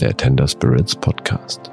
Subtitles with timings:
[0.00, 1.70] der Tender Spirits Podcast.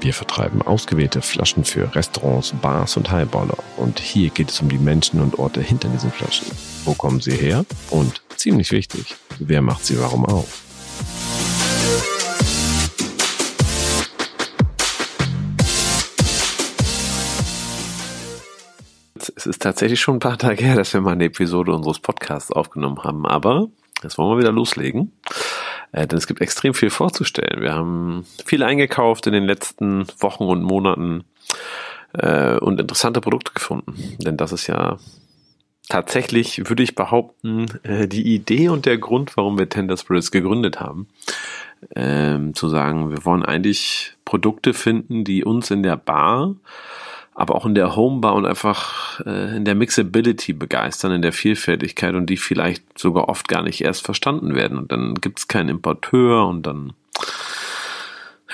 [0.00, 3.56] Wir vertreiben ausgewählte Flaschen für Restaurants, Bars und Highballer.
[3.76, 6.46] Und hier geht es um die Menschen und Orte hinter diesen Flaschen.
[6.84, 7.64] Wo kommen sie her?
[7.90, 10.62] Und ziemlich wichtig, wer macht sie warum auf?
[19.36, 22.50] Es ist tatsächlich schon ein paar Tage her, dass wir mal eine Episode unseres Podcasts
[22.52, 23.68] aufgenommen haben, aber
[24.02, 25.12] jetzt wollen wir wieder loslegen.
[25.94, 27.62] Äh, denn es gibt extrem viel vorzustellen.
[27.62, 31.24] Wir haben viel eingekauft in den letzten Wochen und Monaten
[32.14, 33.94] äh, und interessante Produkte gefunden.
[34.18, 34.98] Denn das ist ja
[35.88, 40.80] tatsächlich, würde ich behaupten, äh, die Idee und der Grund, warum wir Tender Spirits gegründet
[40.80, 41.06] haben.
[41.94, 46.56] Ähm, zu sagen, wir wollen eigentlich Produkte finden, die uns in der Bar
[47.34, 52.14] aber auch in der Homebar und einfach äh, in der Mixability begeistern, in der Vielfältigkeit
[52.14, 54.78] und die vielleicht sogar oft gar nicht erst verstanden werden.
[54.78, 56.92] Und dann gibt es keinen Importeur und dann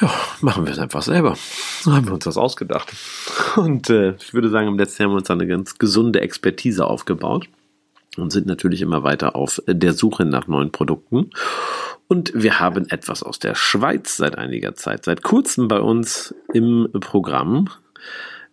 [0.00, 1.36] ja, machen wir es einfach selber.
[1.82, 2.92] So haben wir uns das ausgedacht.
[3.56, 6.86] Und äh, ich würde sagen, im letzten Jahr haben wir uns eine ganz gesunde Expertise
[6.86, 7.48] aufgebaut
[8.16, 11.30] und sind natürlich immer weiter auf der Suche nach neuen Produkten.
[12.08, 16.88] Und wir haben etwas aus der Schweiz seit einiger Zeit, seit kurzem bei uns im
[17.00, 17.68] Programm.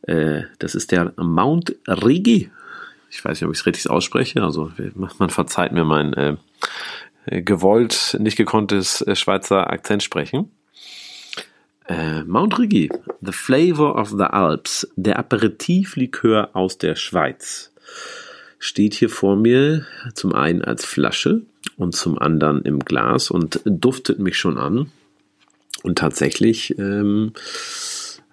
[0.07, 2.49] Äh, das ist der Mount Rigi.
[3.09, 4.41] Ich weiß nicht, ob ich es richtig ausspreche.
[4.43, 6.37] Also man verzeiht mir mein äh,
[7.41, 10.51] gewollt, nicht gekonntes äh, Schweizer Akzent sprechen.
[11.87, 12.89] Äh, Mount Rigi,
[13.21, 17.71] The Flavor of the Alps, der Aperitivlikör aus der Schweiz,
[18.59, 21.43] steht hier vor mir zum einen als Flasche
[21.77, 24.91] und zum anderen im Glas und duftet mich schon an.
[25.83, 27.33] Und tatsächlich ähm,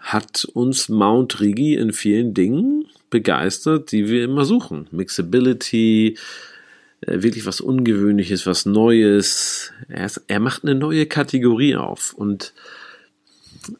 [0.05, 4.86] hat uns Mount Rigi in vielen Dingen begeistert, die wir immer suchen.
[4.91, 6.19] Mixability,
[7.00, 9.72] äh, wirklich was Ungewöhnliches, was Neues.
[9.88, 12.52] Er, ist, er macht eine neue Kategorie auf und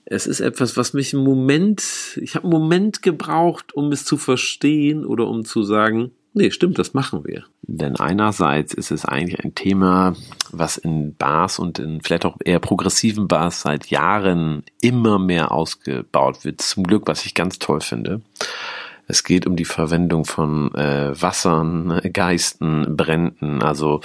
[0.06, 4.16] es ist etwas, was mich im Moment, ich habe einen Moment gebraucht, um es zu
[4.16, 7.45] verstehen oder um zu sagen, Nee, stimmt, das machen wir.
[7.62, 10.15] Denn einerseits ist es eigentlich ein Thema,
[10.50, 16.44] was in Bars und in vielleicht auch eher progressiven Bars seit Jahren immer mehr ausgebaut
[16.44, 16.61] wird.
[16.61, 18.21] Zum Glück, was ich ganz toll finde.
[19.06, 24.00] Es geht um die Verwendung von äh, Wassern, Geisten, Bränden, also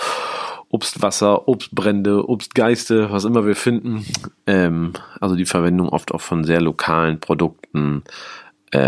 [0.70, 4.06] Obstwasser, Obstbrände, Obstgeiste, was immer wir finden.
[4.46, 8.04] Ähm, also die Verwendung oft auch von sehr lokalen Produkten,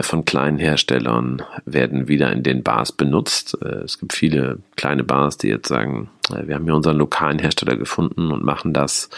[0.03, 3.57] von kleinen Herstellern werden wieder in den Bars benutzt.
[3.63, 7.39] Äh, es gibt viele kleine Bars, die jetzt sagen, äh, wir haben hier unseren lokalen
[7.39, 9.09] Hersteller gefunden und machen das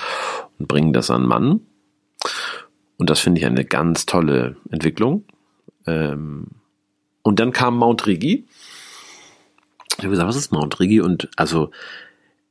[0.59, 1.61] und bringen das an Mann.
[2.97, 5.25] Und das finde ich eine ganz tolle Entwicklung.
[5.85, 6.47] Ähm,
[7.21, 8.45] und dann kam Mount Rigi.
[9.97, 11.01] Ich habe gesagt, was ist Mount Rigi?
[11.01, 11.71] Und also,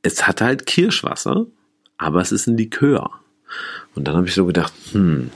[0.01, 1.47] es hat halt Kirschwasser,
[1.97, 3.09] aber es ist ein Likör.
[3.95, 5.31] Und dann habe ich so gedacht, hm,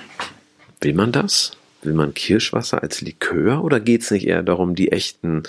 [0.82, 1.58] will man das?
[1.88, 5.44] Will man Kirschwasser als Likör oder geht es nicht eher darum, die echten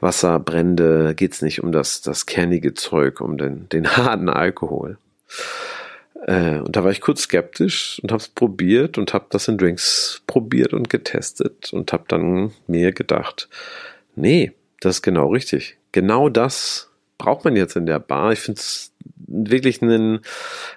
[0.00, 4.96] Wasserbrände, geht es nicht um das, das kernige Zeug, um den, den harten Alkohol?
[6.26, 9.58] Äh, und da war ich kurz skeptisch und habe es probiert und habe das in
[9.58, 13.50] Drinks probiert und getestet und habe dann mir gedacht,
[14.16, 15.76] nee, das ist genau richtig.
[15.92, 18.32] Genau das braucht man jetzt in der Bar.
[18.32, 18.92] Ich finde es
[19.26, 20.20] wirklich einen,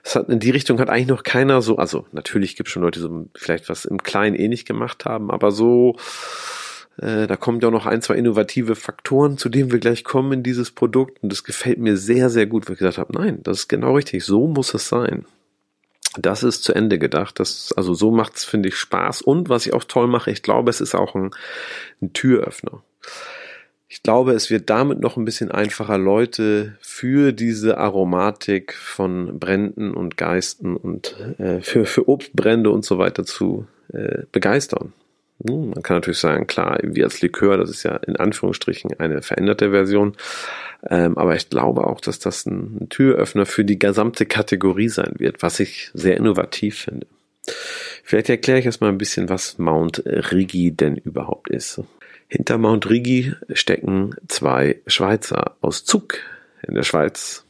[0.03, 2.84] es hat in die Richtung hat eigentlich noch keiner so, also natürlich gibt es schon
[2.84, 5.96] Leute, die so vielleicht was im Kleinen ähnlich gemacht haben, aber so,
[6.97, 10.31] äh, da kommen ja auch noch ein, zwei innovative Faktoren, zu denen wir gleich kommen
[10.31, 13.40] in dieses Produkt und das gefällt mir sehr, sehr gut, weil ich gesagt habe, nein,
[13.44, 15.25] das ist genau richtig, so muss es sein.
[16.18, 17.40] Das ist zu Ende gedacht.
[17.40, 19.22] Das, also so macht's, finde ich, Spaß.
[19.22, 21.31] Und was ich auch toll mache, ich glaube, es ist auch ein,
[22.01, 22.84] ein Türöffner.
[23.94, 29.94] Ich glaube, es wird damit noch ein bisschen einfacher, Leute für diese Aromatik von Bränden
[29.94, 34.94] und Geisten und äh, für, für Obstbrände und so weiter zu äh, begeistern.
[35.46, 39.22] Hm, man kann natürlich sagen, klar, wie als Likör, das ist ja in Anführungsstrichen eine
[39.22, 40.16] veränderte Version.
[40.90, 45.15] Ähm, aber ich glaube auch, dass das ein, ein Türöffner für die gesamte Kategorie sein
[45.18, 47.07] wird, was ich sehr innovativ finde.
[48.06, 51.81] Vielleicht erkläre ich erstmal ein bisschen, was Mount Rigi denn überhaupt ist.
[52.33, 56.19] Hinter Mount Rigi stecken zwei Schweizer aus Zug
[56.66, 57.44] in der Schweiz.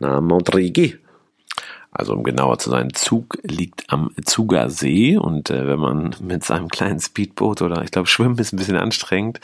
[0.00, 0.98] Na, Mount Rigi
[1.98, 6.44] also um genauer zu sein, Zug liegt am Zuger See und äh, wenn man mit
[6.44, 9.40] seinem kleinen Speedboot oder ich glaube Schwimmen ist ein bisschen anstrengend,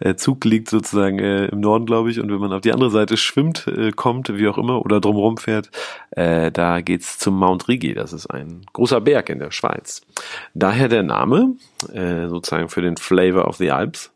[0.00, 2.90] äh, Zug liegt sozusagen äh, im Norden, glaube ich, und wenn man auf die andere
[2.90, 5.70] Seite schwimmt, äh, kommt, wie auch immer, oder drumherum fährt,
[6.10, 7.94] äh, da geht's zum Mount Rigi.
[7.94, 10.02] Das ist ein großer Berg in der Schweiz.
[10.54, 11.56] Daher der Name,
[11.92, 14.10] äh, sozusagen für den Flavor of the Alps.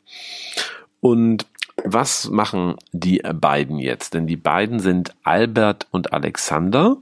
[1.00, 1.46] Und
[1.84, 4.14] was machen die beiden jetzt?
[4.14, 6.96] Denn die beiden sind Albert und Alexander.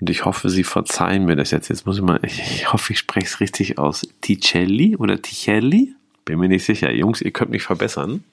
[0.00, 1.68] Und ich hoffe, Sie verzeihen mir das jetzt.
[1.68, 4.06] Jetzt muss ich mal, ich hoffe, ich spreche es richtig aus.
[4.20, 5.94] Ticelli oder Ticelli?
[6.24, 6.92] Bin mir nicht sicher.
[6.92, 8.24] Jungs, ihr könnt mich verbessern.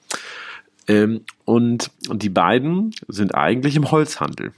[0.88, 4.52] Ähm, und die beiden sind eigentlich im Holzhandel.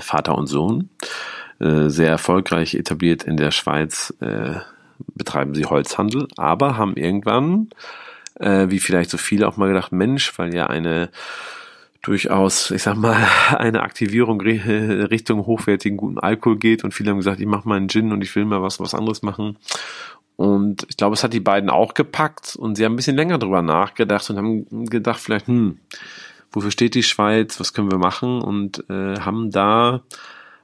[0.00, 0.88] Vater und Sohn.
[1.58, 4.60] Äh, sehr erfolgreich etabliert in der Schweiz äh,
[5.14, 7.68] betreiben sie Holzhandel, aber haben irgendwann
[8.40, 11.10] äh, wie vielleicht so viele auch mal gedacht, Mensch, weil ja eine
[12.02, 13.16] durchaus, ich sag mal,
[13.56, 17.88] eine Aktivierung Richtung hochwertigen guten Alkohol geht und viele haben gesagt, ich mache mal einen
[17.88, 19.56] Gin und ich will mal was, was anderes machen.
[20.36, 23.36] Und ich glaube, es hat die beiden auch gepackt und sie haben ein bisschen länger
[23.36, 25.78] drüber nachgedacht und haben gedacht, vielleicht, hm,
[26.50, 30.00] wofür steht die Schweiz, was können wir machen und äh, haben da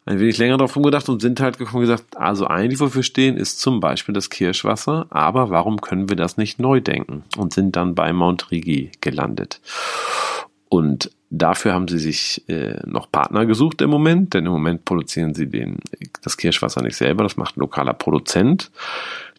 [0.07, 3.37] ein wenig länger drauf rumgedacht und sind halt gekommen und gesagt, also eigentlich wofür stehen
[3.37, 7.25] ist zum Beispiel das Kirschwasser, aber warum können wir das nicht neu denken?
[7.37, 9.61] Und sind dann bei Mount Rigi gelandet.
[10.77, 15.33] Und dafür haben sie sich äh, noch Partner gesucht im Moment, denn im Moment produzieren
[15.33, 15.79] sie den,
[16.23, 18.71] das Kirschwasser nicht selber, das macht ein lokaler Produzent.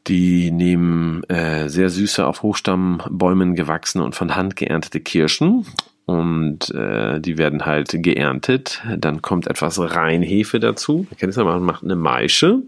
[0.07, 5.67] Die nehmen äh, sehr süße, auf Hochstammbäumen gewachsene und von Hand geerntete Kirschen
[6.07, 8.81] und äh, die werden halt geerntet.
[8.97, 11.05] Dann kommt etwas Reinhefe dazu.
[11.09, 12.61] Man kennt es ja, man macht eine Maische.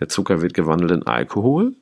[0.00, 1.74] Der Zucker wird gewandelt in Alkohol.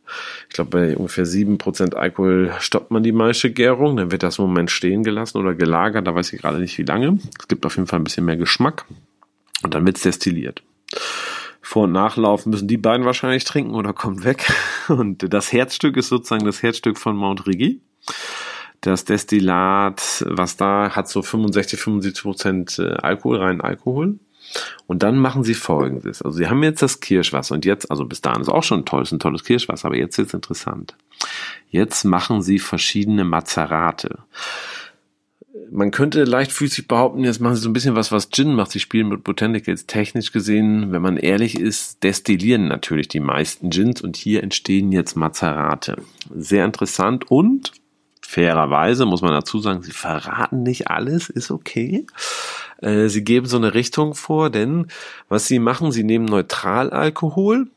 [0.51, 3.97] Ich glaube, bei ungefähr sieben Prozent Alkohol stoppt man die Maische-Gärung.
[3.97, 6.07] Dann wird das im Moment stehen gelassen oder gelagert.
[6.07, 7.19] Da weiß ich gerade nicht, wie lange.
[7.41, 8.85] Es gibt auf jeden Fall ein bisschen mehr Geschmack.
[9.63, 10.63] Und dann wird's destilliert.
[11.63, 14.53] Vor- und Nachlaufen müssen die beiden wahrscheinlich trinken oder kommt weg.
[14.89, 17.81] Und das Herzstück ist sozusagen das Herzstück von Mount Rigi
[18.81, 24.19] das Destillat, was da hat so 65, 75 Prozent äh, Alkohol, rein Alkohol.
[24.87, 26.23] Und dann machen sie folgendes.
[26.23, 29.03] Also sie haben jetzt das Kirschwasser und jetzt, also bis dahin ist auch schon toll,
[29.03, 30.97] ist ein tolles Kirschwasser, aber jetzt ist interessant.
[31.71, 34.21] Jetzt machen sie verschiedene Mazerate.
[35.71, 38.71] Man könnte leichtfüßig behaupten, jetzt machen sie so ein bisschen was, was Gin macht.
[38.71, 39.85] Sie spielen mit Botanicals.
[39.85, 45.15] Technisch gesehen, wenn man ehrlich ist, destillieren natürlich die meisten Gins und hier entstehen jetzt
[45.15, 46.01] Mazerate.
[46.35, 47.73] Sehr interessant und
[48.29, 52.07] fairerweise muss man dazu sagen, sie verraten nicht alles, ist okay.
[52.83, 54.89] Äh, sie geben so eine Richtung vor, denn
[55.31, 57.69] was sie machen, sie nehmen Neutralalkohol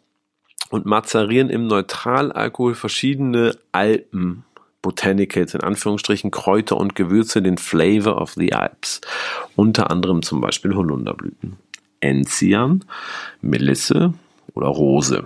[0.69, 4.43] und mazerieren im Neutralalkohol verschiedene Alpen.
[4.81, 8.99] Botanicals, in Anführungsstrichen Kräuter und Gewürze, den Flavor of the Alps.
[9.55, 11.57] Unter anderem zum Beispiel Holunderblüten,
[12.01, 12.83] Enzian,
[13.41, 14.15] Melisse
[14.53, 15.23] oder Rose.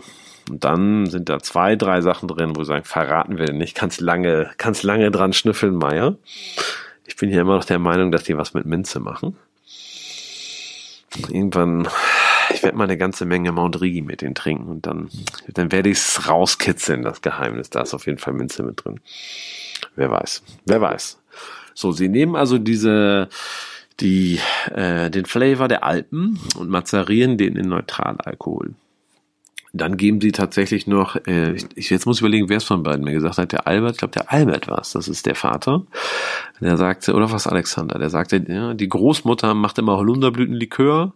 [0.49, 3.75] Und dann sind da zwei, drei Sachen drin, wo wir sagen, verraten wir nicht.
[3.75, 6.15] Kannst lange, kannst lange dran schnüffeln, Meier.
[7.05, 9.35] Ich bin hier immer noch der Meinung, dass die was mit Minze machen.
[11.29, 11.87] Irgendwann,
[12.53, 15.09] ich werde mal eine ganze Menge Mount Rigi mit denen trinken und dann,
[15.47, 17.69] dann werde ich es rauskitzeln, das Geheimnis.
[17.69, 18.99] Da ist auf jeden Fall Minze mit drin.
[19.95, 20.43] Wer weiß.
[20.65, 21.19] Wer weiß.
[21.73, 23.29] So, sie nehmen also diese,
[23.99, 24.39] die,
[24.73, 28.75] äh, den Flavor der Alpen und mazerieren den in Neutralalkohol.
[29.77, 33.03] Dann geben sie tatsächlich noch, äh, ich, jetzt muss ich überlegen, wer es von beiden
[33.03, 35.83] mir gesagt hat, der Albert, ich glaube der Albert war es, das ist der Vater.
[36.61, 41.13] Der sagte, oder was Alexander, der sagte, ja, die Großmutter macht immer Holunderblütenlikör,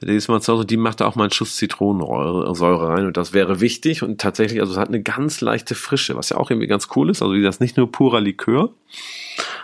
[0.00, 3.16] die ist mal zu Hause, die macht da auch mal einen Schuss Zitronensäure rein und
[3.16, 4.02] das wäre wichtig.
[4.02, 7.08] Und tatsächlich, also es hat eine ganz leichte Frische, was ja auch irgendwie ganz cool
[7.08, 8.70] ist, also das ist nicht nur purer Likör,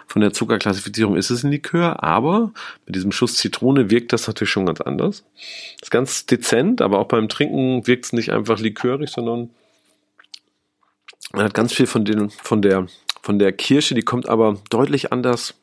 [0.08, 2.52] von der Zuckerklassifizierung ist es ein Likör, aber
[2.86, 5.24] mit diesem Schuss Zitrone wirkt das natürlich schon ganz anders.
[5.80, 9.50] Ist ganz dezent, aber auch beim Trinken wirkt es nicht einfach likörig, sondern
[11.32, 12.86] man hat ganz viel von den, von der,
[13.20, 15.54] von der Kirsche, die kommt aber deutlich anders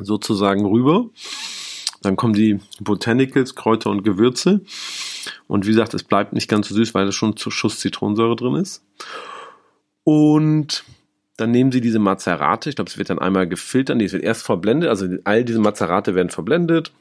[0.00, 1.10] sozusagen rüber.
[2.00, 4.62] Dann kommen die Botanicals, Kräuter und Gewürze.
[5.46, 8.36] Und wie gesagt, es bleibt nicht ganz so süß, weil da schon zu Schuss Zitronensäure
[8.36, 8.82] drin ist.
[10.04, 10.84] Und
[11.38, 14.42] dann nehmen Sie diese Mazerate, ich glaube, es wird dann einmal gefiltert, es wird erst
[14.42, 16.92] verblendet, also all diese Mazerate werden verblendet.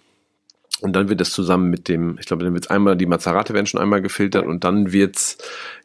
[0.79, 3.55] Und dann wird es zusammen mit dem, ich glaube, dann wird es einmal, die Mazerate
[3.55, 5.39] werden schon einmal gefiltert und dann wird's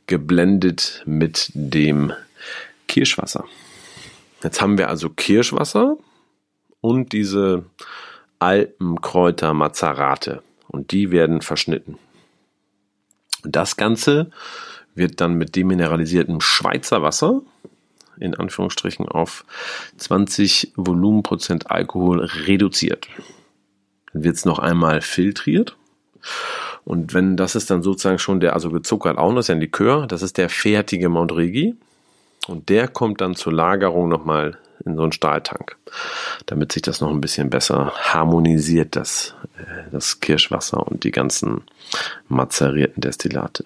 [0.06, 2.12] geblendet mit dem
[2.88, 3.46] Kirschwasser.
[4.42, 5.96] Jetzt haben wir also Kirschwasser
[6.82, 7.64] und diese
[8.38, 11.96] Alpenkräuter Mazerate und die werden verschnitten.
[13.44, 14.30] Das Ganze
[14.94, 17.40] wird dann mit demineralisiertem Schweizer Wasser
[18.22, 19.44] in Anführungsstrichen auf
[19.96, 23.08] 20 Volumenprozent Alkohol reduziert.
[24.12, 25.76] Dann wird es noch einmal filtriert.
[26.84, 29.60] Und wenn das ist dann sozusagen schon der, also gezuckert auch noch, ist ja ein
[29.60, 31.76] Likör, das ist der fertige Mount Rigi.
[32.48, 35.76] Und der kommt dann zur Lagerung nochmal in so einen Stahltank,
[36.46, 41.62] damit sich das noch ein bisschen besser harmonisiert, das, äh, das Kirschwasser und die ganzen
[42.28, 43.64] mazerierten Destillate.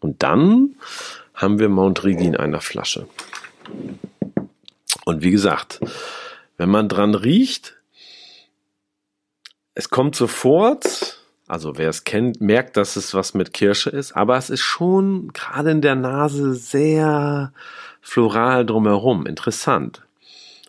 [0.00, 0.76] Und dann
[1.36, 3.06] haben wir Mount Rigi in einer Flasche.
[5.04, 5.80] Und wie gesagt,
[6.58, 7.76] Wenn man dran riecht,
[9.74, 14.36] es kommt sofort, also wer es kennt, merkt, dass es was mit Kirsche ist, aber
[14.38, 17.52] es ist schon gerade in der Nase sehr
[18.00, 19.26] floral drumherum.
[19.26, 20.02] Interessant.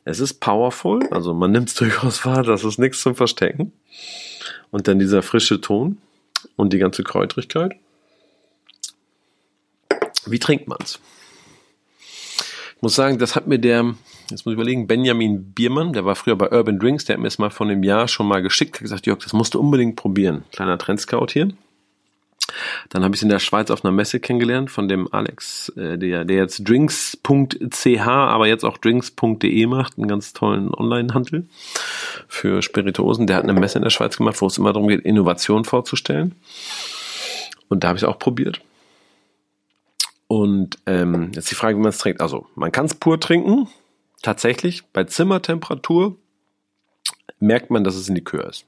[0.03, 3.71] Es ist powerful, also man nimmt es durchaus wahr, das ist nichts zum Verstecken.
[4.71, 5.97] Und dann dieser frische Ton
[6.57, 7.75] und die ganze Kräutrigkeit.
[10.29, 10.99] Wie trinkt man's?
[12.75, 13.95] Ich muss sagen, das hat mir der,
[14.29, 17.27] jetzt muss ich überlegen, Benjamin Biermann, der war früher bei Urban Drinks, der hat mir
[17.27, 19.95] es mal von dem Jahr schon mal geschickt, hat gesagt, Jörg, das musst du unbedingt
[19.95, 20.43] probieren.
[20.51, 21.49] Kleiner Trendscout hier.
[22.89, 25.97] Dann habe ich es in der Schweiz auf einer Messe kennengelernt von dem Alex, äh,
[25.97, 31.47] der, der jetzt drinks.ch, aber jetzt auch drinks.de macht, einen ganz tollen Online-Handel
[32.27, 33.27] für Spirituosen.
[33.27, 36.35] Der hat eine Messe in der Schweiz gemacht, wo es immer darum geht, Innovation vorzustellen.
[37.69, 38.61] Und da habe ich es auch probiert.
[40.27, 42.21] Und ähm, jetzt die Frage, wie man es trinkt.
[42.21, 43.67] Also, man kann es pur trinken,
[44.21, 44.85] tatsächlich.
[44.87, 46.17] Bei Zimmertemperatur
[47.39, 48.65] merkt man, dass es in die Likör ist.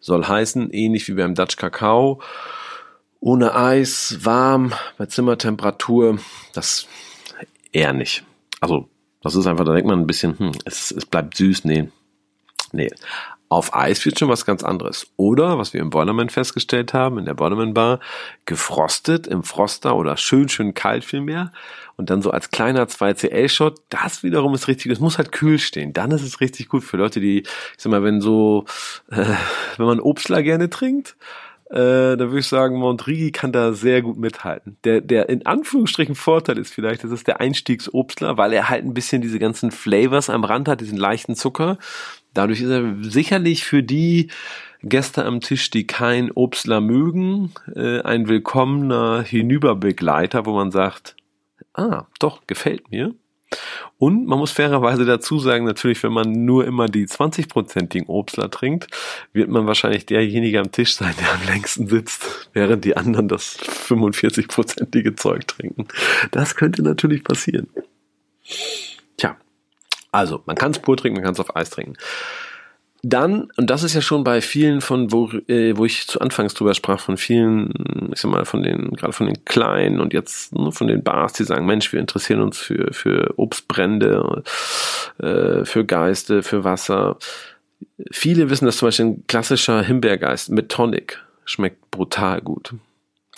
[0.00, 2.22] Soll heißen, ähnlich wie beim Dutch Kakao,
[3.20, 6.18] ohne Eis, warm, bei Zimmertemperatur,
[6.52, 6.86] das
[7.72, 8.24] eher nicht.
[8.60, 8.88] Also,
[9.22, 11.90] das ist einfach, da denkt man ein bisschen, hm, es, es bleibt süß, nee.
[12.72, 12.90] Nee.
[13.50, 15.06] Auf Eis wird schon was ganz anderes.
[15.16, 18.00] Oder, was wir im Boilerman festgestellt haben, in der Boilerman Bar,
[18.44, 21.50] gefrostet im Froster oder schön, schön kalt vielmehr.
[21.96, 25.92] Und dann so als kleiner 2CL-Shot, das wiederum ist richtig, es muss halt kühl stehen.
[25.94, 28.66] Dann ist es richtig gut für Leute, die, ich sag mal, wenn so,
[29.10, 29.24] äh,
[29.78, 31.16] wenn man Obstler gerne trinkt,
[31.70, 34.78] äh, da würde ich sagen, Montrigi kann da sehr gut mithalten.
[34.84, 38.94] Der, der in Anführungsstrichen Vorteil ist vielleicht, das ist der Einstiegsobstler, weil er halt ein
[38.94, 41.76] bisschen diese ganzen Flavors am Rand hat, diesen leichten Zucker.
[42.38, 44.28] Dadurch ist er sicherlich für die
[44.84, 51.16] Gäste am Tisch, die kein Obstler mögen, äh, ein willkommener Hinüberbegleiter, wo man sagt,
[51.74, 53.12] ah, doch, gefällt mir.
[53.96, 58.86] Und man muss fairerweise dazu sagen, natürlich, wenn man nur immer die 20-prozentigen Obstler trinkt,
[59.32, 63.58] wird man wahrscheinlich derjenige am Tisch sein, der am längsten sitzt, während die anderen das
[63.58, 65.88] 45-prozentige Zeug trinken.
[66.30, 67.66] Das könnte natürlich passieren.
[69.16, 69.36] Tja,
[70.12, 71.94] also, man kann es pur trinken, man kann es auf Eis trinken.
[73.02, 76.54] Dann, und das ist ja schon bei vielen von, wo, äh, wo ich zu Anfangs
[76.54, 80.52] drüber sprach, von vielen, ich sag mal, von den, gerade von den Kleinen und jetzt
[80.52, 84.42] nur von den Bars, die sagen, Mensch, wir interessieren uns für, für Obstbrände,
[85.18, 87.18] äh, für Geiste, für Wasser.
[88.10, 92.74] Viele wissen, dass zum Beispiel ein klassischer Himbeergeist mit Tonic schmeckt brutal gut.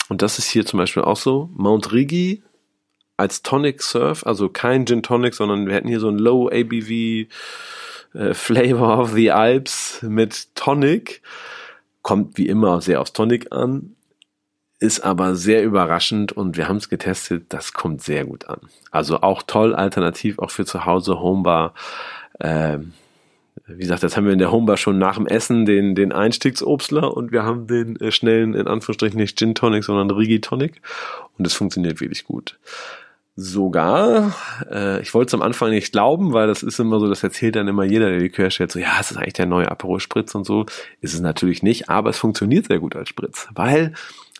[0.09, 1.49] Und das ist hier zum Beispiel auch so.
[1.53, 2.41] Mount Rigi
[3.21, 7.27] als Tonic Surf, also kein Gin Tonic, sondern wir hätten hier so ein Low ABV
[8.13, 11.21] äh, Flavor of the Alps mit Tonic.
[12.01, 13.95] Kommt wie immer sehr aufs Tonic an,
[14.79, 18.59] ist aber sehr überraschend und wir haben es getestet, das kommt sehr gut an.
[18.89, 21.75] Also auch toll, alternativ auch für zu Hause Homebar.
[22.39, 22.93] Ähm,
[23.67, 27.15] wie gesagt, jetzt haben wir in der Homebar schon nach dem Essen den, den Einstiegsobstler
[27.15, 30.81] und wir haben den äh, schnellen, in Anführungsstrichen nicht Gin Tonic, sondern Rigi Tonic
[31.37, 32.57] und es funktioniert wirklich gut
[33.35, 34.35] sogar,
[34.69, 37.55] äh, ich wollte es am Anfang nicht glauben, weil das ist immer so, das erzählt
[37.55, 39.99] dann immer jeder, der die Likör stellt, so, ja, es ist eigentlich der neue Aperol
[39.99, 40.65] Spritz und so.
[40.99, 43.93] Ist es natürlich nicht, aber es funktioniert sehr gut als Spritz, weil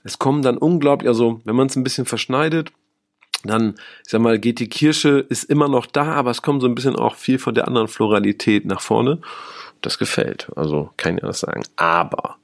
[0.04, 2.72] es kommen dann unglaublich, also wenn man es ein bisschen verschneidet,
[3.44, 6.68] dann, ich sag mal, geht die Kirsche, ist immer noch da, aber es kommt so
[6.68, 9.20] ein bisschen auch viel von der anderen Floralität nach vorne.
[9.82, 11.64] Das gefällt, also kann ich das sagen.
[11.76, 12.38] Aber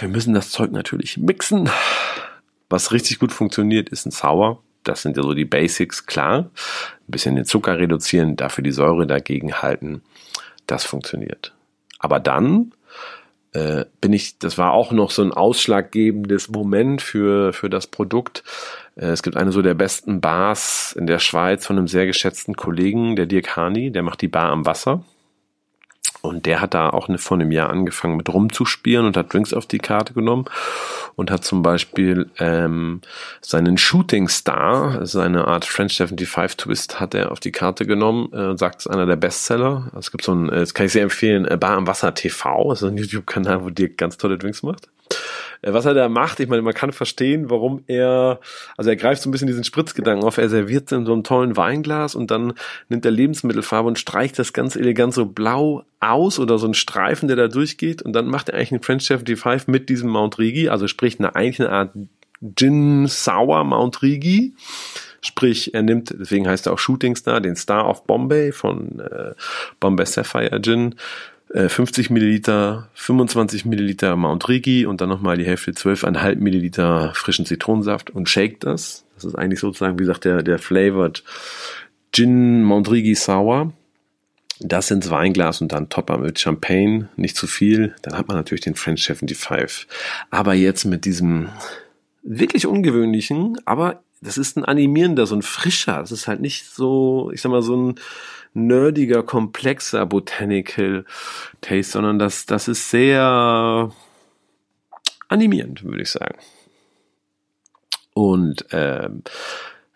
[0.00, 1.68] wir müssen das Zeug natürlich mixen.
[2.70, 6.38] Was richtig gut funktioniert, ist ein Sour das sind ja so die Basics, klar.
[6.38, 6.50] Ein
[7.08, 10.02] bisschen den Zucker reduzieren, dafür die Säure dagegen halten.
[10.66, 11.54] Das funktioniert.
[11.98, 12.72] Aber dann
[13.52, 18.42] äh, bin ich, das war auch noch so ein ausschlaggebendes Moment für, für das Produkt.
[18.96, 22.56] Äh, es gibt eine so der besten Bars in der Schweiz von einem sehr geschätzten
[22.56, 25.04] Kollegen, der Dirk Hani, der macht die Bar am Wasser.
[26.22, 29.66] Und der hat da auch vor einem Jahr angefangen mit rumzuspielen und hat Drinks auf
[29.66, 30.44] die Karte genommen
[31.16, 33.00] und hat zum Beispiel ähm,
[33.40, 38.46] seinen Shooting Star, seine Art French 75 Twist, hat er auf die Karte genommen äh,
[38.46, 39.90] und sagt, es ist einer der Bestseller.
[39.98, 42.70] Es gibt so ein, äh, das kann ich sehr empfehlen, äh, Bar am Wasser TV,
[42.70, 44.88] das ist ein YouTube-Kanal, wo Dirk ganz tolle Drinks macht.
[45.62, 48.40] Äh, was er da macht, ich meine, man kann verstehen, warum er,
[48.76, 51.56] also er greift so ein bisschen diesen Spritzgedanken auf, er serviert in so einem tollen
[51.56, 52.54] Weinglas und dann
[52.88, 57.28] nimmt er Lebensmittelfarbe und streicht das ganz elegant so blau aus oder so ein Streifen,
[57.28, 58.02] der da durchgeht.
[58.02, 61.18] Und dann macht er eigentlich einen French Chef D5 mit diesem Mount Rigi, also sprich
[61.18, 61.92] eine, eigentlich Art
[62.56, 64.54] Gin Sour Mount Rigi.
[65.24, 69.34] Sprich, er nimmt, deswegen heißt er auch Shooting Star, den Star of Bombay von äh,
[69.78, 70.96] Bombay Sapphire Gin,
[71.54, 77.44] 50 äh, Milliliter, 25 Milliliter Mount Rigi und dann nochmal die Hälfte 12,5 Milliliter frischen
[77.44, 79.04] Zitronensaft und shake das.
[79.14, 81.22] Das ist eigentlich sozusagen, wie gesagt, der, der flavored
[82.12, 83.72] Gin Mount Rigi Sour.
[84.60, 87.96] Das ins Weinglas und dann Topper mit Champagne, nicht zu viel.
[88.02, 89.88] Dann hat man natürlich den French 75.
[90.30, 91.48] Aber jetzt mit diesem
[92.22, 95.98] wirklich ungewöhnlichen, aber das ist ein animierender, so ein frischer.
[95.98, 97.94] Das ist halt nicht so, ich sag mal, so ein
[98.54, 101.04] nerdiger, komplexer Botanical
[101.60, 103.90] Taste, sondern das, das ist sehr
[105.28, 106.38] animierend, würde ich sagen.
[108.14, 109.22] Und ähm,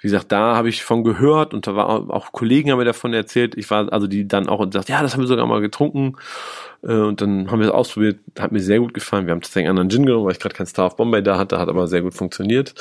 [0.07, 3.13] wie gesagt, da habe ich von gehört und da war auch Kollegen haben mir davon
[3.13, 3.57] erzählt.
[3.57, 6.15] Ich war also die dann auch und gesagt, ja, das haben wir sogar mal getrunken
[6.85, 9.27] äh, und dann haben wir es ausprobiert, hat mir sehr gut gefallen.
[9.27, 11.39] Wir haben tatsächlich einen anderen Gin genommen, weil ich gerade keinen Star of Bombay da
[11.39, 12.73] hatte, hat aber sehr gut funktioniert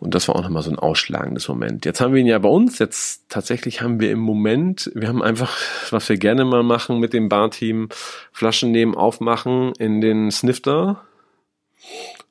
[0.00, 1.86] und das war auch nochmal so ein ausschlagendes Moment.
[1.86, 2.78] Jetzt haben wir ihn ja bei uns.
[2.78, 5.56] Jetzt tatsächlich haben wir im Moment, wir haben einfach,
[5.88, 7.88] was wir gerne mal machen mit dem Barteam,
[8.32, 11.06] Flaschen nehmen, aufmachen in den Snifter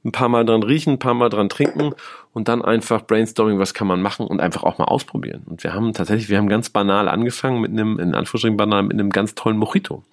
[0.05, 1.93] ein paar Mal dran riechen, ein paar Mal dran trinken
[2.33, 5.43] und dann einfach brainstorming, was kann man machen und einfach auch mal ausprobieren.
[5.47, 8.93] Und wir haben tatsächlich, wir haben ganz banal angefangen mit einem, in Anführungsstrichen banal, mit
[8.93, 10.03] einem ganz tollen Mojito.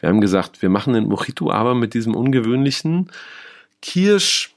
[0.00, 3.10] Wir haben gesagt, wir machen den Mojito aber mit diesem ungewöhnlichen
[3.82, 4.54] Kirsch,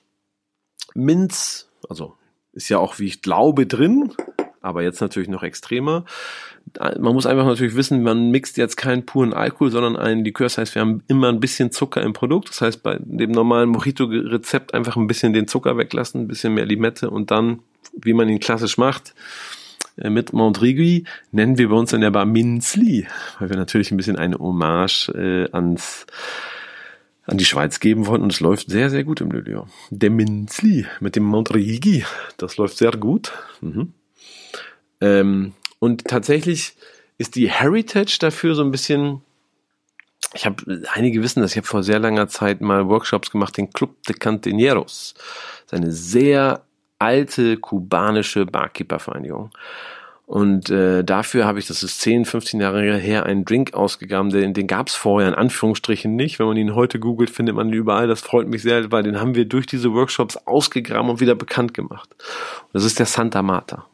[0.95, 2.15] Minz, also
[2.53, 4.13] ist ja auch, wie ich glaube, drin,
[4.61, 6.05] aber jetzt natürlich noch extremer
[6.77, 10.45] man muss einfach natürlich wissen, man mixt jetzt keinen puren Alkohol, sondern einen Likör.
[10.45, 12.49] Das heißt, wir haben immer ein bisschen Zucker im Produkt.
[12.49, 16.65] Das heißt, bei dem normalen Mojito-Rezept einfach ein bisschen den Zucker weglassen, ein bisschen mehr
[16.65, 17.59] Limette und dann,
[17.93, 19.13] wie man ihn klassisch macht,
[19.97, 23.07] äh, mit Montrigui nennen wir bei uns in der Bar Minzli,
[23.39, 26.05] weil wir natürlich ein bisschen eine Hommage äh, ans
[27.25, 29.67] an die Schweiz geben wollten und es läuft sehr, sehr gut im Lülio.
[29.91, 32.03] Der Minzli mit dem Montrigui,
[32.37, 33.31] das läuft sehr gut.
[33.61, 33.93] Mhm.
[35.01, 36.73] Ähm, und tatsächlich
[37.17, 39.21] ist die Heritage dafür so ein bisschen,
[40.33, 43.71] ich habe, einige wissen das, ich habe vor sehr langer Zeit mal Workshops gemacht, den
[43.71, 45.13] Club de Cantineros.
[45.15, 46.63] Das ist eine sehr
[46.97, 49.51] alte kubanische Barkeeper-Vereinigung.
[50.29, 54.53] Und äh, dafür habe ich, das ist 10, 15 Jahre her, einen Drink ausgegraben, den,
[54.53, 56.37] den gab es vorher in Anführungsstrichen nicht.
[56.37, 58.07] Wenn man ihn heute googelt, findet man ihn überall.
[58.07, 61.73] Das freut mich sehr, weil den haben wir durch diese Workshops ausgegraben und wieder bekannt
[61.73, 62.09] gemacht.
[62.11, 63.87] Und das ist der Santa Marta.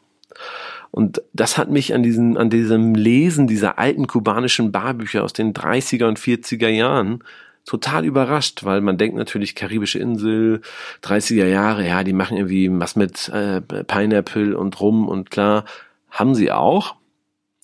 [0.96, 5.52] Und das hat mich an diesen, an diesem Lesen dieser alten kubanischen Barbücher aus den
[5.52, 7.22] 30er und 40er Jahren
[7.66, 10.62] total überrascht, weil man denkt natürlich karibische Insel,
[11.02, 15.66] 30er Jahre, ja, die machen irgendwie was mit äh, Pineapple und Rum und klar,
[16.10, 16.94] haben sie auch,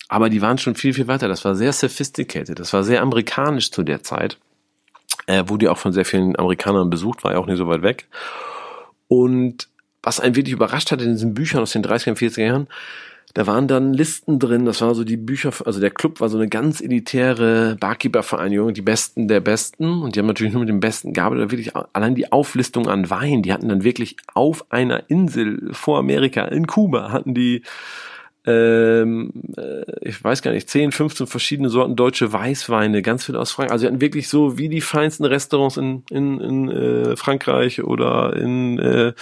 [0.09, 1.27] aber die waren schon viel, viel weiter.
[1.27, 4.37] Das war sehr sophisticated, das war sehr amerikanisch zu der Zeit.
[5.25, 7.81] Äh, wurde ja auch von sehr vielen Amerikanern besucht, war ja auch nicht so weit
[7.81, 8.09] weg.
[9.09, 9.71] Und
[10.03, 12.69] was einen wirklich überrascht hat in diesen Büchern aus den 30er und 40er Jahren,
[13.35, 16.37] da waren dann Listen drin, das war so die Bücher, also der Club war so
[16.37, 20.03] eine ganz elitäre Barkeeper-Vereinigung, die Besten der Besten.
[20.03, 23.43] Und die haben natürlich nur mit dem Besten gearbeitet, wirklich allein die Auflistung an Wein,
[23.43, 27.63] die hatten dann wirklich auf einer Insel vor Amerika, in Kuba, hatten die
[28.45, 33.53] ähm, äh, ich weiß gar nicht, 10, 15 verschiedene Sorten deutsche Weißweine, ganz viel aus
[33.53, 33.73] Frankreich.
[33.73, 38.35] Also wir hatten wirklich so wie die feinsten Restaurants in, in, in äh, Frankreich oder
[38.35, 39.13] in, äh,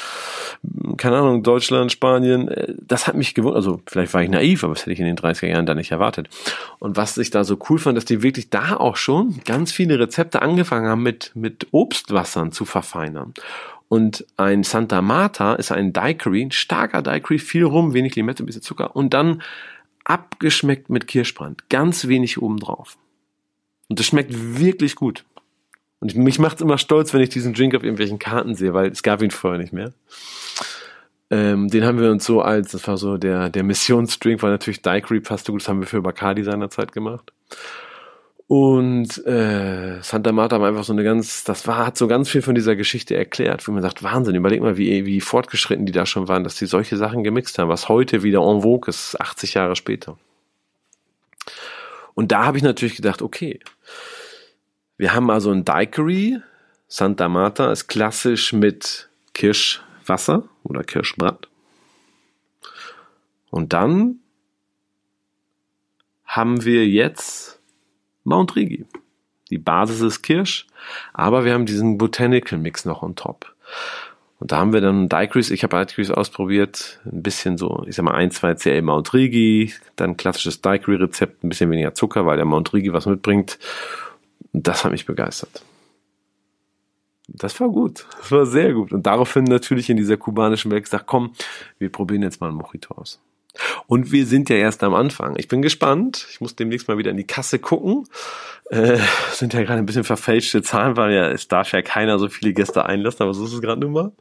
[0.97, 2.49] keine Ahnung, Deutschland, Spanien.
[2.49, 5.07] Äh, das hat mich gewundert, also vielleicht war ich naiv, aber das hätte ich in
[5.07, 6.31] den 30er Jahren da nicht erwartet.
[6.79, 9.99] Und was ich da so cool fand, dass die wirklich da auch schon ganz viele
[9.99, 13.35] Rezepte angefangen haben mit, mit Obstwassern zu verfeinern.
[13.91, 18.47] Und ein Santa Marta ist ein Daiquiri, ein starker Daiquiri, viel Rum, wenig Limette, ein
[18.47, 19.43] bisschen Zucker und dann
[20.05, 21.69] abgeschmeckt mit Kirschbrand.
[21.71, 22.97] Ganz wenig obendrauf.
[23.89, 25.25] Und das schmeckt wirklich gut.
[25.99, 29.03] Und mich macht's immer stolz, wenn ich diesen Drink auf irgendwelchen Karten sehe, weil es
[29.03, 29.93] gab ihn vorher nicht mehr.
[31.29, 34.83] Ähm, den haben wir uns so als, das war so der, der Missionsdrink, weil natürlich
[34.83, 37.33] Daiquiri passte gut, das haben wir für Bacardi seinerzeit gemacht.
[38.51, 42.43] Und äh, Santa Marta war einfach so eine ganz, das war, hat so ganz viel
[42.43, 46.05] von dieser Geschichte erklärt, wo man sagt, Wahnsinn, überleg mal, wie, wie fortgeschritten die da
[46.05, 49.55] schon waren, dass die solche Sachen gemixt haben, was heute wieder en vogue ist, 80
[49.55, 50.19] Jahre später.
[52.15, 53.61] Und da habe ich natürlich gedacht, okay,
[54.97, 56.41] wir haben also ein Daiquiri,
[56.89, 61.47] Santa Marta ist klassisch mit Kirschwasser oder Kirschbrand.
[63.51, 64.19] Und dann
[66.25, 67.60] haben wir jetzt
[68.25, 68.87] Mount Rigi.
[69.51, 70.67] Die Basis ist Kirsch,
[71.13, 73.55] aber wir haben diesen Botanical Mix noch on top.
[74.39, 78.05] Und da haben wir dann Daiquiris, ich habe Daiquiris ausprobiert, ein bisschen so, ich sag
[78.05, 82.47] mal, ein, zwei CL Mount Rigi, dann klassisches Daiquiri-Rezept, ein bisschen weniger Zucker, weil der
[82.47, 83.59] Mount Rigi was mitbringt.
[84.53, 85.63] Und das hat mich begeistert.
[87.29, 88.07] Das war gut.
[88.19, 88.93] Das war sehr gut.
[88.93, 91.35] Und daraufhin natürlich in dieser kubanischen Welt gesagt, komm,
[91.79, 93.21] wir probieren jetzt mal ein Mojito aus.
[93.87, 95.37] Und wir sind ja erst am Anfang.
[95.37, 96.27] Ich bin gespannt.
[96.31, 98.07] Ich muss demnächst mal wieder in die Kasse gucken.
[98.71, 98.99] Äh,
[99.33, 102.53] sind ja gerade ein bisschen verfälschte Zahlen, weil ja es darf ja keiner so viele
[102.53, 104.13] Gäste einlassen, aber so ist es gerade nun mal.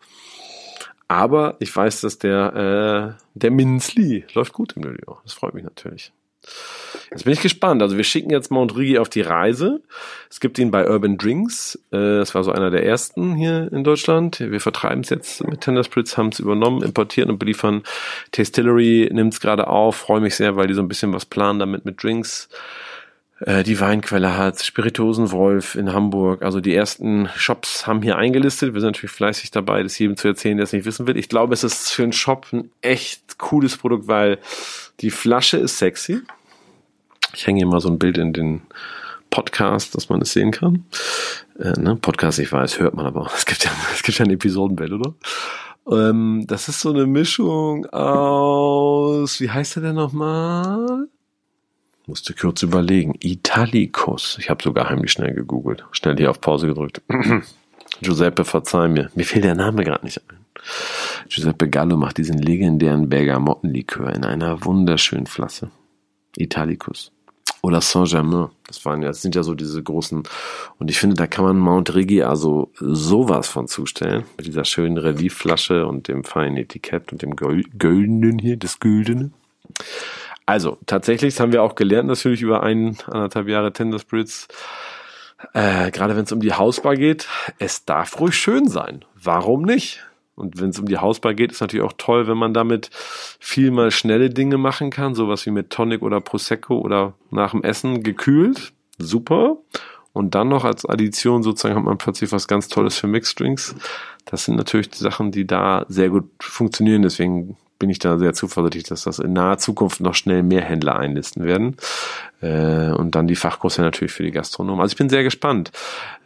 [1.08, 5.20] Aber ich weiß, dass der äh, der Minzli läuft gut im Lilio.
[5.24, 6.12] Das freut mich natürlich.
[7.12, 7.82] Jetzt bin ich gespannt.
[7.82, 9.82] Also wir schicken jetzt Mount Rigi auf die Reise.
[10.30, 11.76] Es gibt ihn bei Urban Drinks.
[11.92, 14.40] Äh, das war so einer der ersten hier in Deutschland.
[14.40, 17.84] Wir vertreiben es jetzt mit Tender Spritz, haben es übernommen, importieren und beliefern.
[18.32, 19.96] Tastillery nimmt es gerade auf.
[19.96, 22.89] Freue mich sehr, weil die so ein bisschen was planen damit mit Drinks äh,
[23.42, 26.42] die Weinquelle hat, Spirituosenwolf in Hamburg.
[26.42, 28.74] Also die ersten Shops haben hier eingelistet.
[28.74, 31.16] Wir sind natürlich fleißig dabei, das jedem zu erzählen, der es nicht wissen will.
[31.16, 34.40] Ich glaube, es ist für einen Shop ein echt cooles Produkt, weil
[35.00, 36.22] die Flasche ist sexy.
[37.34, 38.62] Ich hänge hier mal so ein Bild in den
[39.30, 40.86] Podcast, dass man es sehen kann.
[41.60, 41.96] Äh, ne?
[41.96, 43.30] Podcast, ich weiß, hört man aber.
[43.36, 45.14] Es gibt ja, es gibt ja ein Episodenbild, oder?
[45.90, 51.08] Ähm, das ist so eine Mischung aus, wie heißt der denn nochmal?
[52.10, 53.14] Musste kurz überlegen.
[53.20, 54.38] Italicus.
[54.40, 55.86] Ich habe sogar heimlich schnell gegoogelt.
[55.92, 57.04] Schnell hier auf Pause gedrückt.
[58.02, 59.12] Giuseppe, verzeih mir.
[59.14, 60.38] Mir fehlt der Name gerade nicht ein.
[61.28, 65.70] Giuseppe Gallo macht diesen legendären Bergamottenlikör in einer wunderschönen Flasche.
[66.36, 67.12] Italicus
[67.62, 68.50] oder Saint-Germain.
[68.66, 70.24] Das waren ja, das sind ja so diese großen.
[70.80, 74.24] Und ich finde, da kann man Mount Rigi also sowas von zustellen.
[74.36, 79.30] Mit dieser schönen Reliefflasche und dem feinen Etikett und dem Güldenen hier, das Güldene.
[80.50, 84.48] Also, tatsächlich, haben wir auch gelernt, natürlich über ein, anderthalb Jahre Tender Spirits.
[85.54, 87.28] Äh, gerade wenn es um die Hausbar geht,
[87.60, 89.06] es darf ruhig schön sein.
[89.14, 90.04] Warum nicht?
[90.34, 92.90] Und wenn es um die Hausbar geht, ist natürlich auch toll, wenn man damit
[93.40, 97.62] viel mal schnelle Dinge machen kann, sowas wie mit Tonic oder Prosecco oder nach dem
[97.62, 98.74] Essen gekühlt.
[98.98, 99.58] Super.
[100.14, 103.76] Und dann noch als Addition sozusagen hat man plötzlich was ganz Tolles für Mixed Drinks.
[104.26, 107.04] Das sind natürlich Sachen, die da sehr gut funktionieren.
[107.04, 111.00] Deswegen bin ich da sehr zuversichtlich, dass das in naher Zukunft noch schnell mehr Händler
[111.00, 111.78] einlisten werden.
[112.42, 114.82] Äh, und dann die Fachkurse natürlich für die Gastronomen.
[114.82, 115.72] Also ich bin sehr gespannt.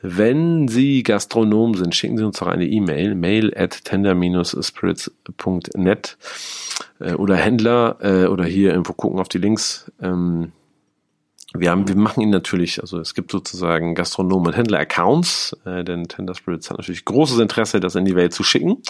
[0.01, 6.17] Wenn Sie Gastronom sind, schicken Sie uns doch eine E-Mail, mail at tender-spirits.net
[6.99, 9.91] äh, oder Händler äh, oder hier irgendwo gucken auf die Links.
[10.01, 10.53] Ähm,
[11.53, 16.07] wir, haben, wir machen ihn natürlich, also es gibt sozusagen Gastronomen und Händler-Accounts, äh, denn
[16.07, 18.81] Tender Spirits hat natürlich großes Interesse, das in die Welt zu schicken,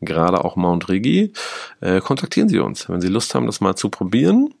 [0.00, 1.32] gerade auch Mount Rigi.
[1.80, 4.54] Äh, kontaktieren Sie uns, wenn Sie Lust haben, das mal zu probieren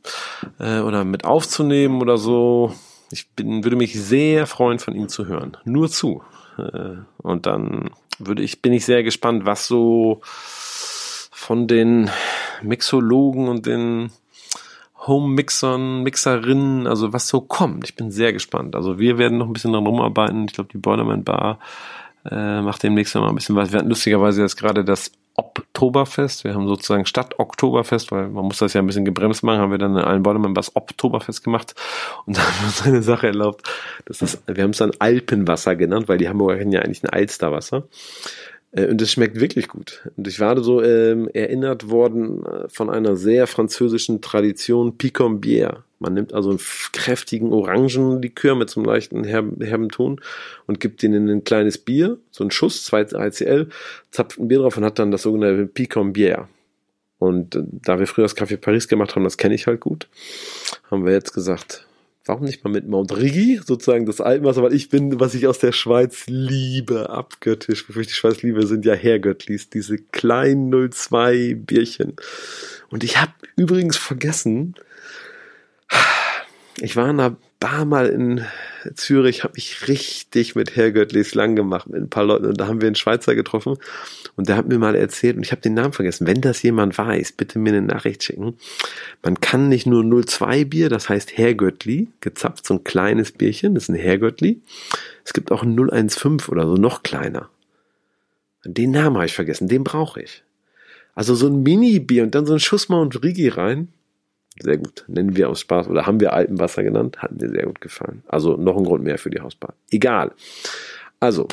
[0.58, 2.74] äh, oder mit aufzunehmen oder so.
[3.10, 5.56] Ich bin, würde mich sehr freuen, von Ihnen zu hören.
[5.64, 6.22] Nur zu.
[6.58, 12.10] Äh, und dann würde ich, bin ich sehr gespannt, was so von den
[12.62, 14.10] Mixologen und den
[15.06, 17.84] Home-Mixern, Mixerinnen, also was so kommt.
[17.84, 18.74] Ich bin sehr gespannt.
[18.74, 20.46] Also wir werden noch ein bisschen dran rumarbeiten.
[20.46, 21.58] Ich glaube, die Boilerman Bar
[22.30, 23.72] äh, macht demnächst noch mal ein bisschen was.
[23.72, 26.44] Wir hatten lustigerweise jetzt gerade das Oktoberfest.
[26.44, 29.72] Wir haben sozusagen statt Oktoberfest, weil man muss das ja ein bisschen gebremst machen, haben
[29.72, 31.74] wir dann in allen Boilerman Bars Oktoberfest gemacht
[32.24, 33.68] und da haben wir uns eine Sache erlaubt.
[34.06, 37.10] Das ist, wir haben es dann Alpenwasser genannt, weil die Hamburger kennen ja eigentlich ein
[37.10, 37.84] Alsterwasser.
[38.74, 40.08] Äh, und es schmeckt wirklich gut.
[40.16, 45.82] Und ich war so ähm, erinnert worden äh, von einer sehr französischen Tradition, Picombière.
[45.98, 46.60] Man nimmt also einen
[46.92, 50.20] kräftigen Orangenlikör mit so einem leichten herben, herben Ton
[50.66, 53.68] und gibt den in ein kleines Bier, so einen Schuss, 2 ICL,
[54.10, 56.46] zapft ein Bier drauf und hat dann das sogenannte Picombière.
[57.18, 60.08] Und äh, da wir früher das Café Paris gemacht haben, das kenne ich halt gut,
[60.90, 61.86] haben wir jetzt gesagt,
[62.24, 65.58] warum nicht mal mit Mount Rigi, sozusagen das Alpenwasser, weil ich bin, was ich aus
[65.58, 71.54] der Schweiz liebe, abgöttisch, bevor ich die Schweiz liebe, sind ja Herrgöttlis, diese kleinen 02
[71.54, 72.14] Bierchen.
[72.90, 74.74] Und ich habe übrigens vergessen,
[76.80, 78.44] ich war in einer Bar mal in
[78.94, 82.82] Zürich, habe ich richtig mit Herrgöttlis lang gemacht mit ein paar Leuten und da haben
[82.82, 83.78] wir einen Schweizer getroffen
[84.36, 86.26] und der hat mir mal erzählt und ich habe den Namen vergessen.
[86.26, 88.58] Wenn das jemand weiß, bitte mir eine Nachricht schicken.
[89.22, 93.84] Man kann nicht nur 02 Bier, das heißt Herrgöttli, gezapft, so ein kleines Bierchen, das
[93.84, 94.60] ist ein Herrgöttli.
[95.24, 97.48] Es gibt auch ein 015 oder so, noch kleiner.
[98.66, 100.42] Den Namen habe ich vergessen, den brauche ich.
[101.14, 103.88] Also so ein Mini-Bier und dann so ein Schuss Mount Rigi rein.
[104.60, 105.04] Sehr gut.
[105.08, 107.18] Nennen wir aus Spaß oder haben wir Alpenwasser genannt.
[107.18, 108.22] Hat mir sehr gut gefallen.
[108.28, 109.74] Also noch ein Grund mehr für die Hausbar.
[109.90, 110.32] Egal.
[111.18, 111.48] Also,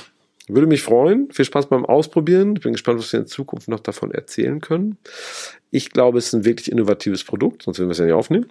[0.47, 1.31] würde mich freuen.
[1.31, 2.55] Viel Spaß beim Ausprobieren.
[2.55, 4.97] Ich bin gespannt, was wir in Zukunft noch davon erzählen können.
[5.71, 8.47] Ich glaube, es ist ein wirklich innovatives Produkt, sonst würden wir es ja nicht aufnehmen.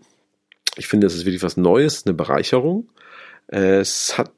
[0.76, 2.88] Ich finde, es ist wirklich was Neues, eine Bereicherung.
[3.52, 4.30] Es hat,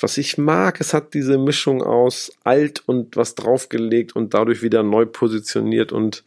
[0.00, 4.84] was ich mag, es hat diese Mischung aus alt und was draufgelegt und dadurch wieder
[4.84, 6.22] neu positioniert und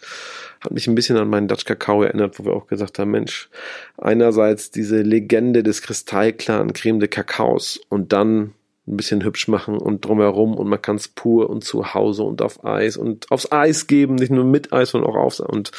[0.60, 3.50] hat mich ein bisschen an meinen Dutch Kakao erinnert, wo wir auch gesagt haben, Mensch,
[3.98, 8.54] einerseits diese Legende des kristallklaren Creme de Kakaos und dann
[8.88, 12.42] ein bisschen hübsch machen und drumherum und man kann es pur und zu Hause und
[12.42, 15.72] auf Eis und aufs Eis geben, nicht nur mit Eis, sondern auch aufs und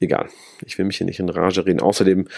[0.00, 0.28] egal.
[0.64, 1.80] Ich will mich hier nicht in Rage reden.
[1.80, 2.28] Außerdem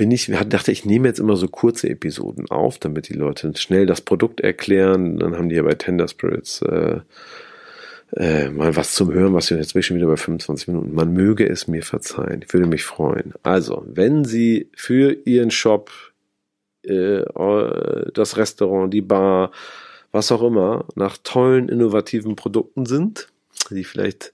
[0.00, 3.84] bin ich, dachte ich, nehme jetzt immer so kurze Episoden auf, damit die Leute schnell
[3.84, 5.18] das Produkt erklären.
[5.18, 7.00] Dann haben die ja bei Tender Spirits äh,
[8.16, 10.94] äh, mal was zum Hören, was wir jetzt schon wieder bei 25 Minuten.
[10.94, 12.40] Man möge es mir verzeihen.
[12.42, 13.34] Ich würde mich freuen.
[13.42, 15.90] Also, wenn Sie für Ihren Shop,
[16.84, 17.22] äh,
[18.14, 19.50] das Restaurant, die Bar,
[20.12, 23.28] was auch immer, nach tollen, innovativen Produkten sind,
[23.68, 24.32] die vielleicht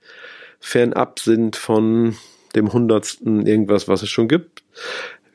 [0.60, 2.14] fernab sind von
[2.54, 4.62] dem hundertsten irgendwas, was es schon gibt.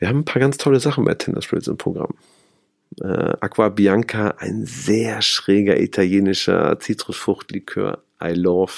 [0.01, 2.15] Wir haben ein paar ganz tolle Sachen bei Tender Spirits im Programm.
[3.01, 3.05] Äh,
[3.39, 8.01] Aqua Bianca, ein sehr schräger italienischer Zitrusfruchtlikör.
[8.23, 8.73] I love.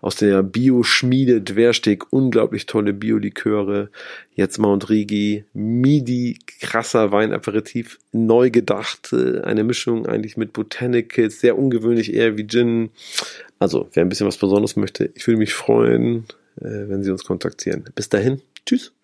[0.00, 3.90] Aus der Bio-Schmiede Dwersteg, unglaublich tolle Bio-Liköre.
[4.34, 9.12] Jetzt Mount Rigi, Midi, krasser Weinaperitif, neu gedacht.
[9.12, 12.88] Eine Mischung eigentlich mit Botanicals, sehr ungewöhnlich, eher wie Gin.
[13.58, 16.24] Also, wer ein bisschen was Besonderes möchte, ich würde mich freuen,
[16.56, 17.84] äh, wenn Sie uns kontaktieren.
[17.94, 18.94] Bis dahin, tschüss.